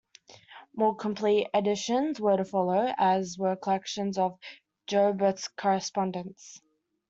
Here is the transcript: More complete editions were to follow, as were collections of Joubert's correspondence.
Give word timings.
More 0.75 0.95
complete 0.95 1.49
editions 1.55 2.19
were 2.19 2.35
to 2.37 2.43
follow, 2.43 2.91
as 2.97 3.37
were 3.37 3.55
collections 3.55 4.17
of 4.17 4.39
Joubert's 4.87 5.47
correspondence. 5.49 6.59